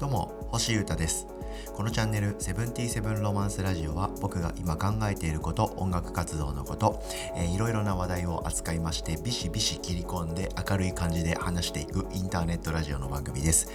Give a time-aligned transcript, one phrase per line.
[0.00, 1.26] どうも星優太です。
[1.74, 7.02] このチャンネル「セブンティセブンロマンスラジオ」は僕が今考えていること音楽活動のこと、
[7.36, 13.68] えー、いろいろな話題を扱いましてビシビシ切り込んで明るい感じで話していくインターネットラジオの番組です、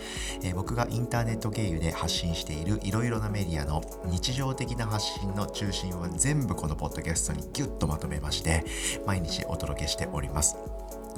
[0.44, 8.66] えー、僕がインターネット経由で発信しているいろいろなメディアの日常的な発信の中心を全部このポッドキャストにギュッとまとめまして
[9.06, 10.56] 毎日お届けしております。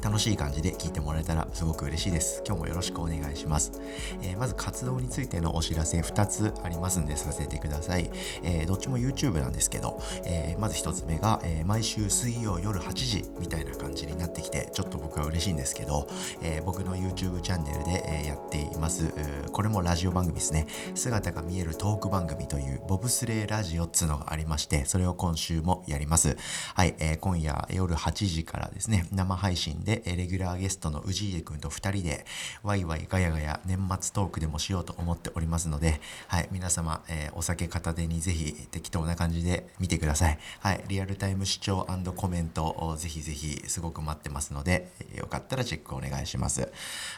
[0.02, 2.42] 楽しい感じで聞いてもらえたらすごく嬉しいです。
[2.46, 3.82] 今日もよろしくお願いします。
[4.22, 8.10] えー、まず活動についてのお知らせ2つありますんでさせてください。
[8.44, 16.08] えー、どっちも YouTube なんですけど、えー、まず1つ目が、え毎週水曜夜8時みたいな感じになってきて、ちょっと僕は嬉しいんですけど、
[16.42, 19.14] え僕の YouTube チャンネルで、えやっています。
[19.52, 20.68] これもラジオ番組ですね。
[20.96, 26.38] 姿が見えるトーク番組というボブスレーラジオっつうのがありまして、それを今週もやります。
[26.76, 32.26] はい、え今夜夜8時からですね、生配信でで、レギュラーゲストの氏家くんと2人で、
[32.62, 40.38] ワイワイガヤガヤ年末トークでもしようと思っておりますので、はい、皆様、えー、お酒片手にぜひ適当な感じで見てください。
[40.60, 46.72] はい、リアルタイム視聴コメントをぜひぜひすごく待ってますので、よかったらチェックお願いします。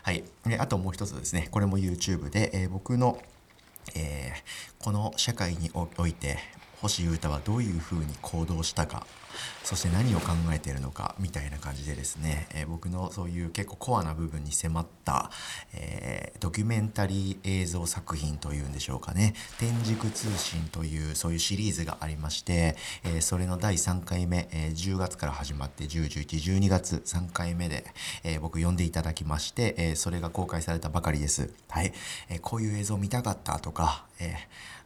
[0.04, 0.24] はい、
[0.60, 3.22] あともう一つですね、これも YouTube で、えー、僕の
[3.96, 6.38] えー、この社会において
[6.82, 9.06] 星優太はどういうふうに行動したか
[9.64, 15.30] そして何を考えているのかみたいな感じでですね、えー、僕のそういう結構コアな部分に迫った、
[15.74, 27.86] えー、ドキュメンタリー映像作品というんでしょうかね天竺通信というそういうシリーズがありまして、えー、それの第3回目、え10月から始まって10、11、12月3回目で、
[28.24, 31.54] え僕呼んでいただきまして、えそれが公開されたばかりです。
[31.70, 31.94] はい、
[32.30, 34.36] えこういう映像見たかったとか、え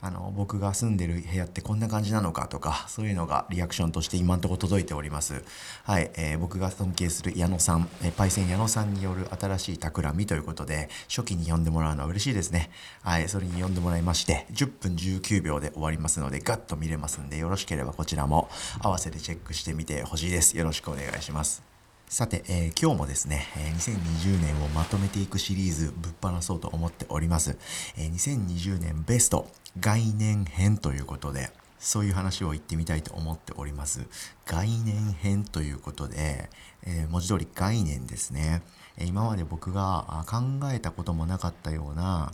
[0.05, 5.43] あの僕が住んでる部屋ってこんな感じなのかとかそういうのがリアクションとして今んとこ届いております。
[5.83, 12.69] はい、えー、僕が尊敬する矢野さん、えー、パイセン矢野さんによる新しい企みということで、初期に呼んでもらうのは嬉しいですね。
[13.01, 18.47] はい、それに呼んでもらいまして、10分19秒で終わりますので、ガッと見れますんで、よろしければこちらも
[18.81, 20.55] 合わせてチェックしてみてほしいです。
[20.55, 21.75] よろしくお願いします。
[22.07, 27.57] さて、えー、今日もですね、え、2020年をまとめていくシリーズぶっ放そうと思っております。
[27.97, 29.49] え、2020年ベスト
[29.79, 34.07] 概念編ということで、そういう話を言ってみたいと思っております。
[34.45, 36.49] 概念編ということで、
[36.83, 38.61] えー、文字通り概念ですね。
[39.03, 40.37] 今まで僕が考
[40.71, 42.31] えたこともなかったような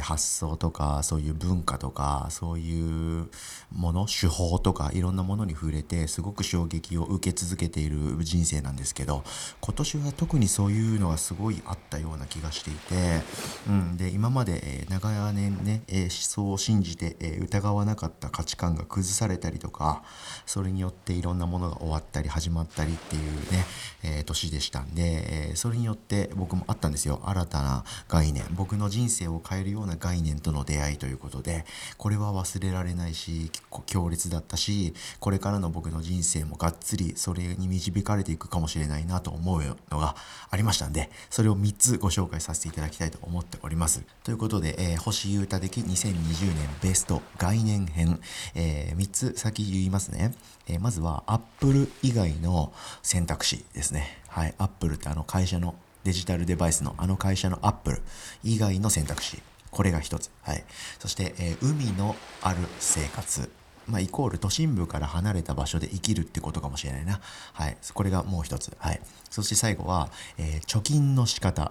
[0.00, 3.28] 発想とかそういう文化とかそういう
[3.72, 9.24] もの手法とかいろんなものに触れてすごく衝撃を受け続けている人生なんですけど
[9.60, 13.22] 今年は特にそういうのがすごいあったような気がしていて、
[13.68, 20.02] うん、で今まで長年ね思想を信じて疑わなかった価値観が崩されたりとか
[20.46, 23.22] それによっていろんなものが終わったり始まったりっていう
[23.52, 23.64] ね、
[24.02, 31.64] え年でしたんでそれによってって僕もあったんですよ新たな概念僕の人生を変えるような概念との出会いということで
[31.96, 40.14] これは忘れられないし結構強烈だったしこれからの僕の人生もがっつりそれに導かれていくかもしれないなと思うのが
[40.50, 44.02] ありましたんでそれを3つご紹介させていただきたいと思っております。
[44.22, 48.20] ということで、えー、星優太的2020年ベスト概念編、
[48.54, 50.34] えー、3つ先言いますね、
[50.66, 52.72] えー、まずは Apple 以外の
[53.02, 54.23] 選択肢ですね。
[54.34, 58.02] はい、アップルってあの会社のデジタルデバイスのあの会社のアップル
[58.42, 59.40] 以外の選択肢。
[59.70, 60.28] これが一つ。
[60.42, 60.64] はい。
[60.98, 63.48] そして、えー、海のある生活。
[63.86, 67.20] まあ、イコール都心部から離れた場所で生きるってことかもしれないな。
[67.52, 67.76] はい。
[67.92, 68.76] これがもう一つ。
[68.76, 69.00] はい。
[69.30, 71.70] そして最後は、えー、貯金の仕方。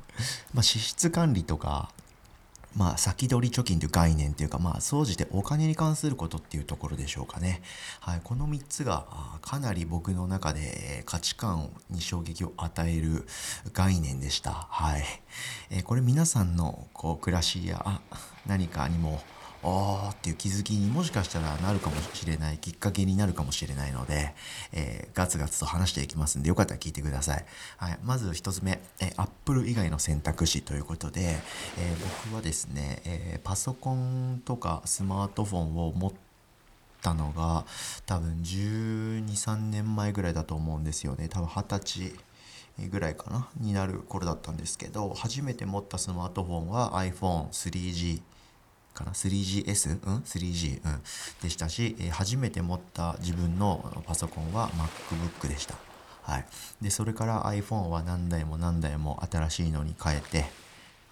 [0.52, 1.92] まあ、支出管理とか、
[2.76, 7.62] まあ、先取り貯金という概念というか、まあ、総じてお金に関することっていうところでしょうかね。
[8.00, 9.06] はい、この3つが
[9.42, 13.26] かなり僕の中で価値観に衝撃を与える
[13.72, 14.66] 概念でした。
[14.70, 15.04] はい。
[15.70, 18.00] えー、これ皆さんのこう暮らしや
[18.46, 19.22] 何かにも
[19.64, 24.34] ああっていう気づきにもしかしたらなるかもしれないきっかけになるかもしれないので、
[24.72, 27.44] えー、ガツガツと話していきますんでよかったら聞いてください。
[27.76, 31.38] はい、まず1つ目、えー、Apple 以外の選択肢ということで、
[31.78, 36.12] えー、僕はですね、え、パソコンとかスマートフォンを持っ
[37.00, 37.64] たのが
[38.06, 41.28] 多分12、3年前ぐらいだと思うんですよね。
[41.28, 42.12] 多分20歳
[42.88, 48.22] ぐらいかなになる頃だったんですけど初めて持ったスマートフォンは iPhone3G
[48.92, 49.98] かな 3GS?
[50.04, 51.02] うん？3G、うん、
[51.42, 55.74] でしたし、え、初めて持った自分のパソコンは MacBook でした。
[56.22, 56.46] はい、
[56.80, 60.44] でそれから iPhone は何台も何台も新しいのに変えて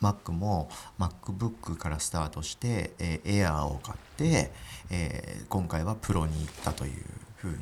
[0.00, 4.52] Mac も MacBook からスタートして、えー、Air を買って、
[4.90, 7.04] えー、今回はプロに行ったという
[7.38, 7.58] 風に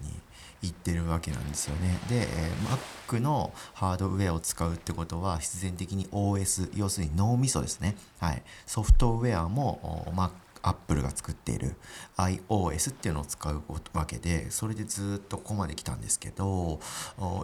[0.62, 1.98] 言ってるわけなんですよね。
[2.08, 7.96] で、えー、Mac のハードウェアを使うってことは必然的に OS 要するに脳みそですね。
[8.20, 10.30] はい、ソフトウェアも Mac
[10.62, 11.76] アップルが作っている
[12.16, 13.62] iOS っていうのを使う
[13.92, 16.80] わけでそれでずっとここまで来たんですけど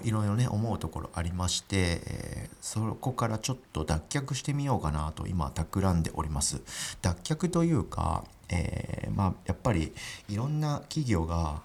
[0.03, 6.61] いろいろね思うところありまして、えー、そこからちょっと脱却してみようかなと今企んでおります
[7.03, 9.93] 脱却というか、えー、まあやっぱり
[10.29, 11.63] いろんな企業が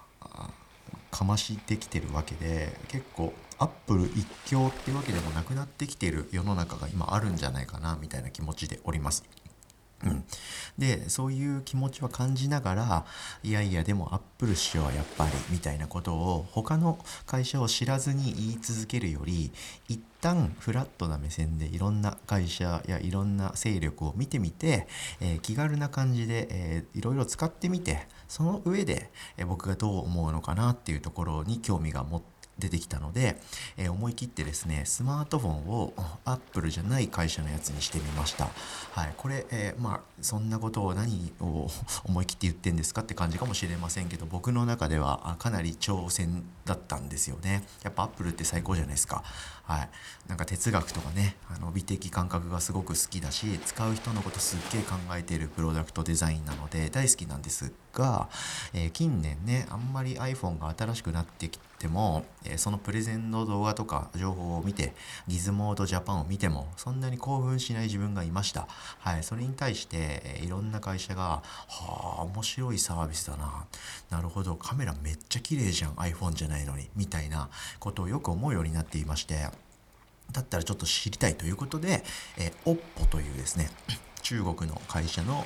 [1.12, 9.24] かましてきてるわけで結構アップル一強ってわけでもなくなってきてる世の中が今あるんじゃないかなみたいな気持ちでおります。
[10.06, 10.24] うん、
[10.78, 13.06] でそういう気持ちは感じながら
[13.44, 19.52] いやいやでもアップル氏はやっぱりみたいなことを他の会社を知らずに言い続けるより
[19.90, 24.88] 一旦フラットな目線でいろんな会社やいろんな勢力を見てみて、
[25.20, 33.38] えー、気軽な感じで、えー、いろいろ使ってみてその上で、えー、僕がどう思うのかなっていうところに興味が持って出てきたので、
[33.78, 35.94] えー、思い切ってですねスマートフォンを
[36.26, 38.50] アップルじゃない会社のやつにしてみました。
[38.92, 41.68] はい、これ、えー、まあそんなことを何を
[42.06, 47.64] 思い切って言ってんですかって感じかもしれませんけど僕の中ではかなり挑戦だったんですよね。
[47.84, 49.24] やっぱアップルって最高じゃないですか。
[49.70, 49.90] はい、
[50.28, 58.30] なんか哲学とかねあの美的感覚がすごく好きだし使う人のことすっげえ考えているプロダクトデザインなので大好きなんですが、
[58.74, 64.94] えー、近年ねあんまり iPhone が新しくなってきても、えー、そのプレゼンの動画とか情報を見て
[65.28, 68.68] ギズモードジャパンを見てもそんなに興奮しない自分がいました、
[69.00, 73.66] はい、それに対して、えー、いろんな会社がはあ面白いサービスだな。
[74.10, 77.50] なるほどカメラめっちゃ綺麗じゃん iPhone じゃないのにみたいな
[77.80, 79.50] ことをよく思うようになっていまして
[80.32, 82.04] だったらちょっと知りたいということで、
[82.38, 83.70] えー、OPPO というですね
[84.22, 85.46] 中国の会社の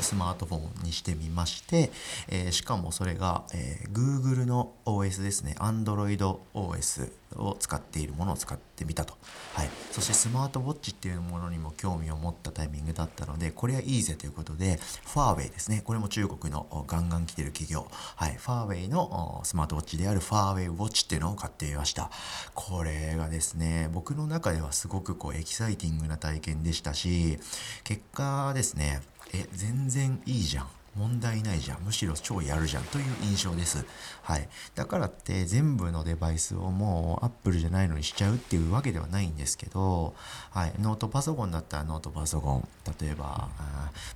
[0.00, 1.90] スマートフォンにしてみまして、
[2.28, 5.54] えー、しかもそれが、えー、Google の OS ですね。
[5.58, 9.14] AndroidOS を使っているものを使ってみたと、
[9.54, 15.82] はい、そしてスマートウォッチっていうものにも興味を持ったタイミングだったのでこれはいいぜということでファーウェイですね。
[15.84, 17.86] これも中国のガンガン来てる企業、
[18.16, 22.10] はい、ファーウェイのスマートウォッチであるファーウェイウォッチっていうのを買ってみました。
[22.54, 27.38] これがですね僕の中ではすごくこうエキサイティングな体験でしたし
[27.84, 29.02] 結果ですね
[29.32, 30.81] え全然いいじゃん。
[30.96, 31.82] 問題ないじゃん。
[31.82, 33.84] むしろ超やるじゃんという印象です、
[34.22, 40.14] はい、だからって全部のデバイスをもう Apple じゃないのにしちゃうっていうわけではないんですけど、
[40.50, 42.68] はい、ノートパソコンだったらノートパソコン。
[43.00, 43.48] 例えば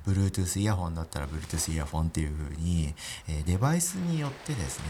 [0.07, 2.95] Bluetooth イヤホンだったら Bluetooth イヤホンっていう風に、
[3.29, 4.85] えデバイスによってですね、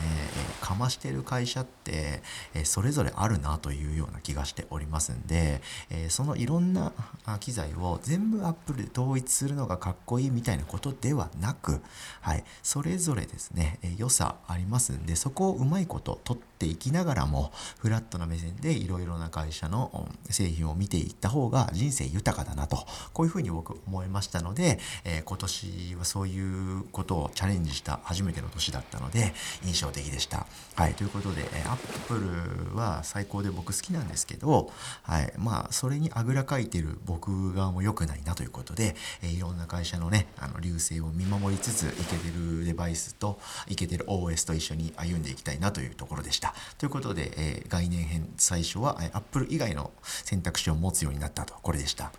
[0.62, 2.22] えかましてる会社って、
[2.54, 5.60] えそれぞれあるなというような気がしておりますんで、
[5.90, 6.92] えそのいろんな
[7.40, 11.75] 機材を全部 Apple で統一するのがかっこいいみたいなことではなく
[12.20, 22.78] はい、それぞれですね、え良さありますんでそこをうまいこと取っていきながらもフラットな目線でいろいろな会社の製品を見ていった方が人生豊かだなと
[23.12, 29.32] こういうふうに僕思いましたので、えー、今年はそういうことをチャレンジした初めての年だったので
[29.64, 30.46] 印象的でした。
[30.74, 34.70] はい、ということで、えー、アップルは最高で僕好きなんですけど、
[35.02, 46.54] はい、まあそれにあぐらかいてる僕側も良くないなということで、えー、いろんな会社のねあの流星を見守りつつついけてるデバイスといけてる OS と一緒に歩んでいきたいなというところでした。
[46.78, 52.12] ということで、えー、概念編最初は、え Apple 以外の選択肢を持つようになったとこれでした。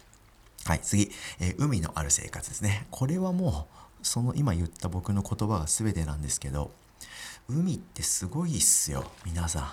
[0.65, 2.87] はい、次、えー、海のある生活ですね。
[2.91, 6.71] これはもうその今言った僕の言葉が全てなんですけど
[7.49, 9.63] 海ってすごいっすよ皆さん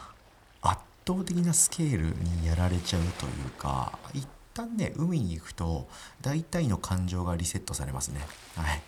[0.63, 5.89] 圧倒的なスケールにやられちゃうというか一旦ね海に行くと
[6.21, 8.21] 大体の感情がリセットされますね
[8.57, 8.83] はい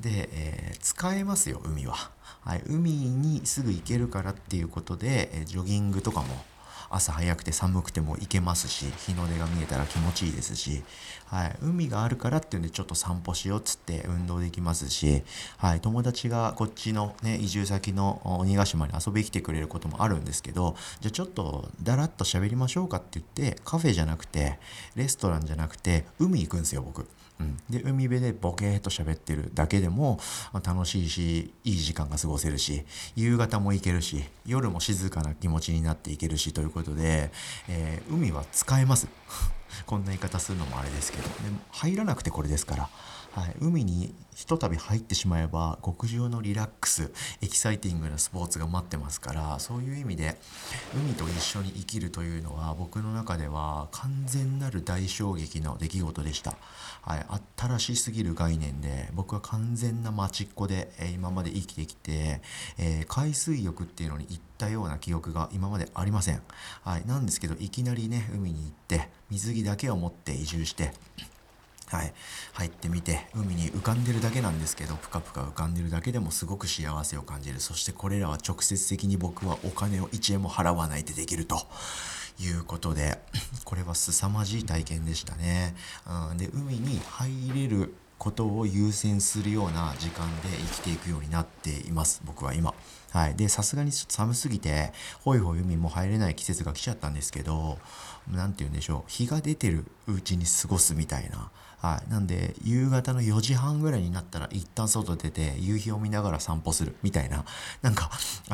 [0.00, 1.94] で、えー、使えますよ海は、
[2.40, 6.26] はい、海にすぐ行けるからっていうことで、え、ジョギングとかも
[6.92, 10.82] 朝早くて寒くても行けますし日の出が見えたら気持ちいいですし、
[11.26, 15.22] はい、海があるからっていうんでちょっと散歩しようっつって運動できますし、
[15.58, 24.58] はい、友達がこっちの、ね、移住先の鬼ヶ島に遊びに来てくれることもあるんですけどじゃあちょっとだらっと喋りましょうかって言ってカフェじゃなくて
[24.96, 27.06] レストランじゃなくて海行くんですよ僕。
[27.40, 30.20] うん、で海辺でボケーっと喋ってるだけでも、
[30.62, 32.84] 楽しいしいい時間が過ごせるし
[33.16, 37.30] 夕方も行けるし夜も静かな気持ちになっていけるしということで、
[37.68, 39.08] えー、海は使えます。
[39.86, 41.28] こんな言い方するのもあれですけど。
[41.28, 41.34] で
[41.70, 42.88] 入らなくてこれですから。
[43.32, 50.36] はい、海にひとたび入ってしまえば極上のリラックスエキサイティングなスポーツが待ってますからそういう意味で
[50.94, 56.56] 海と一緒に生きるというのは僕の中では完全なる大衝撃の出来事でした、
[57.02, 62.40] はい、新しすぎる概念で僕は完全な待ちっ子で、え今まで生きてきて、
[62.78, 66.42] えー、海水浴っていうのに行ったような記憶が今までありません、
[66.82, 70.92] はい、なんですけどいきなりね海に行って水着だけを持って移住して
[71.90, 72.12] はい、
[72.52, 77.60] 入ってみて海に浮かんでるだけなんですけどぷかぷか浮かんでるだけでもすごく幸せを感じる。
[77.60, 81.60] そしてこれらは直接的に僕はお金を1円も払わないでできると。
[82.42, 83.18] いうことで
[83.66, 85.74] これは凄まじい体験でしたね。
[86.30, 92.20] うん、で海に入れることを優先するような時間で生きていくようになっています。
[92.24, 92.74] 僕は今。
[93.10, 94.92] はい、でさすがにちょっと寒すぎて
[95.22, 97.78] ほいほい海も入れない季節が来ちゃったんですけど
[98.30, 99.10] 何て言うんでしょう。
[99.10, 101.50] 日が出てるうちに過ごすみたいな。
[101.80, 107.44] はい、なんで夕方の4時半ぐらいになったら一旦外出て夕日を見ながら散歩するみたいな
[107.80, 108.10] なんか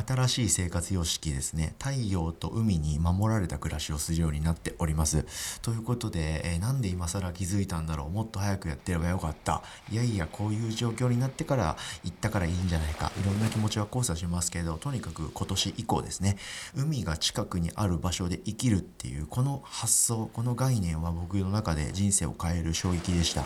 [0.06, 1.74] 新しい生活様式ですね。
[1.78, 5.24] 太陽と海に守られた暮らしをするようになっております。
[5.62, 8.10] ということで、えー、なんで今更気づいたんだろう。
[8.10, 9.62] もっと早くやってればよかった。
[9.90, 13.10] いやいやこういう状況になってから行ったからいいんじゃないか。
[13.20, 16.36] いろんな気持ちは交差しますけどとにかく今年以降ですね。
[16.74, 23.44] 海が近くにある場所で生きるっていうこの発想この概念は僕の中で人生を変える衝撃でした。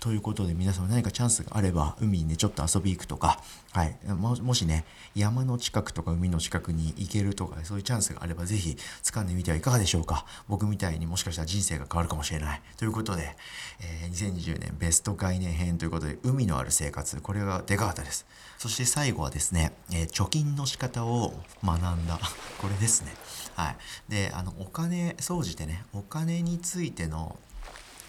[0.00, 3.40] ということで皆様何かチャンスがあれば海にねちょっと遊び行くとか、
[3.72, 4.84] はい、もしね
[5.14, 10.24] 山の近くとか海の近くに行けるとかそういうチャンスがあれば是非掴んでみてはいかがでしょうか。
[10.46, 12.62] 僕みたいにもしかしたら人生が変わるかもしれない。
[12.76, 13.36] ということで、
[13.80, 17.20] えー、2020年ベスト概念編ということで海のある生活。
[17.20, 18.24] これがでかかったです。
[18.58, 21.32] そして最後はですね、えー、貯金の仕方を
[21.64, 22.20] 学んだ。
[22.58, 23.12] これですね。
[23.56, 23.76] はい。
[24.08, 27.36] であのお金総じてねお金についての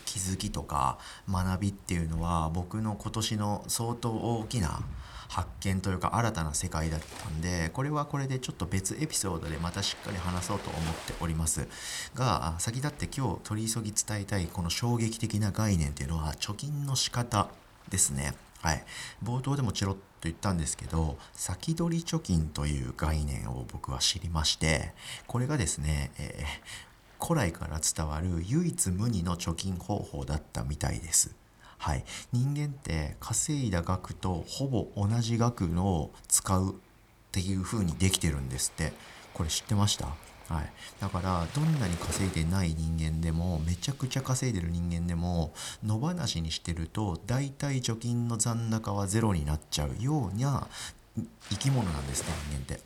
[0.10, 0.98] 気づきとか
[1.30, 4.82] 学びっていうのは僕の今年の相当大きな
[5.28, 11.68] 発見というか新たな世界だったんでこれはこれでちょっと別エピソードでまたしっかり話そうと思っております。
[12.16, 17.50] が先立って今日取り急ぎ伝えたいこの衝撃的な概念っていうのは貯金の仕方
[17.90, 18.34] ですね。
[18.64, 18.84] はい。
[19.24, 24.94] 冒頭でもチロッと言ったんですけど先取り貯金という概念を僕は知りまして
[25.28, 26.89] これがですね、えー
[27.22, 31.36] 古来から伝わる唯一無二の貯金方法だったみたいです。
[31.78, 36.76] はい、人間って稼いだ額とほぼ同じ額の使うっ
[37.32, 38.94] ていう風にできてるんですって。
[39.34, 40.08] これ知ってました？
[40.54, 45.54] はい、だからどんなに稼いでない人間でもめちゃくちゃ稼いでる人間でも
[45.86, 50.68] 野放しにしてると大体貯金の残高はゼロになっちゃうような
[51.52, 52.82] 生き物なんですね人間って。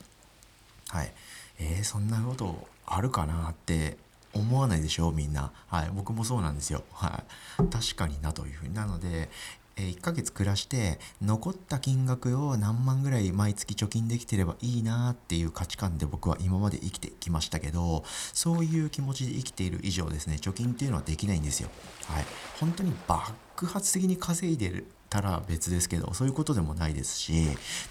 [0.89, 1.13] はい、
[1.59, 3.97] えー、そんなことあるかなって
[4.33, 7.23] 思わないでしょみんな、はい、僕もそうなんですよ、は
[7.59, 8.73] い、確かになというふうに。
[8.73, 9.29] なので、
[9.75, 21.69] え、1ヶ月暮らして残った金額を何万ぐらい毎月貯金できてればいいなっていう価値観で僕は今まで生きてきましたけどそういう気持ちで生きている以上ですね貯金っていうのはできないんですよ、
[22.05, 22.25] はい、
[22.59, 27.33] 本当に爆発的に稼いでるたら別ですけどそういうことでもないですし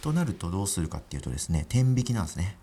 [0.01, 2.57] となるとどうするかっていうとですね天引きなんですね。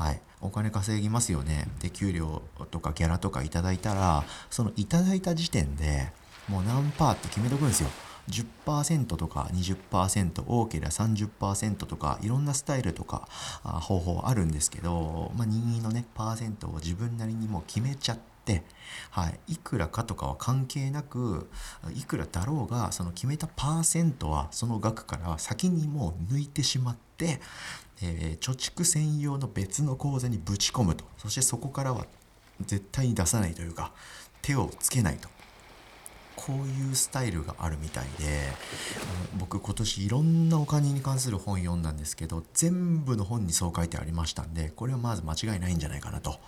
[0.00, 1.68] はい、お金稼ぎますよね。
[1.80, 2.40] で給料
[2.70, 6.10] とかギャラとかいただいたらそのいただいた時点で
[6.48, 7.90] もう何パーって決めとくんですよ。
[8.30, 13.28] 10%とか20%多ければ30%とかいろんなスタイルとか
[13.62, 18.62] 方法あるんですけど、まあ、任意のねパーセントを自分なりにもう決めちゃって、
[19.10, 21.50] はい、いくらかとかは関係なく
[21.94, 27.40] いくらだろうがその決めたパーセントはその額から先にもう抜いてしまって
[28.02, 31.04] えー、貯蓄専用の別の口座にぶち込むと。
[31.18, 32.06] そしてそこからは
[32.66, 33.92] 絶対に出さないというか
[34.42, 35.28] 手をつけないと。
[36.46, 38.48] こういうスタイルがあるみたいで
[39.38, 46.38] 僕今年いろんなお金に関する本読んだんですけど全部の本にそう書いてありましたんでこれはまず間違いないんじゃないかなと。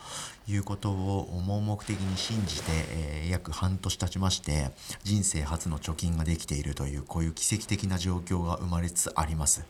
[0.49, 4.73] いうことを盲目的に信じて、えー、約半年経ちまして
[5.05, 9.63] 人生初の貯金ができているというこういう奇跡的な状況が生まれつつあります。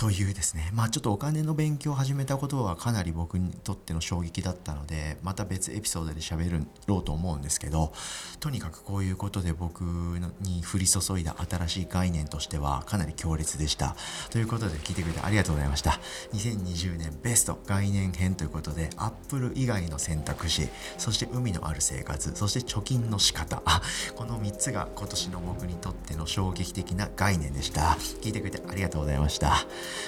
[0.00, 0.70] というですね。
[0.72, 7.92] まあちょっとお金の勉強を始めたことはかなり僕にとっての衝撃だったのでまた別エピソードで喋ろうと思うんですけど
[8.40, 13.94] とにかくこういうことで僕に降り注いだ新しい概念としてはかなり強烈でした。
[14.30, 16.00] ということで聞いてくれてありがとうございました。
[16.32, 23.82] 2020年ベスト概念編ということで Apple 以外の選択肢そして海のある生活そして貯金の仕方あ
[24.16, 27.98] この3つが今年の僕にとっての衝撃的な概念でした。
[28.22, 29.66] 聞いてくれてありがとうございました。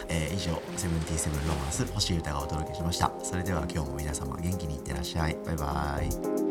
[0.08, 3.12] えー、以上「セブンティーセブンロマンス星歌がお届けしました。
[3.22, 5.36] それでは今日も皆様元気にいってらっしゃい。
[5.44, 6.41] バイバイ。